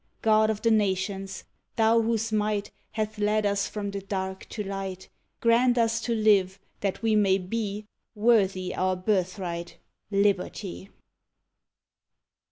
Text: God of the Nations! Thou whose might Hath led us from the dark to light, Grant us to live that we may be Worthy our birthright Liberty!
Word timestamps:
God 0.23 0.49
of 0.49 0.63
the 0.63 0.71
Nations! 0.71 1.43
Thou 1.75 2.01
whose 2.01 2.31
might 2.31 2.71
Hath 2.93 3.19
led 3.19 3.45
us 3.45 3.67
from 3.67 3.91
the 3.91 4.01
dark 4.01 4.47
to 4.49 4.63
light, 4.63 5.09
Grant 5.41 5.77
us 5.77 6.01
to 6.01 6.15
live 6.15 6.59
that 6.79 7.03
we 7.03 7.15
may 7.15 7.37
be 7.37 7.85
Worthy 8.15 8.73
our 8.73 8.95
birthright 8.95 9.77
Liberty! 10.09 10.89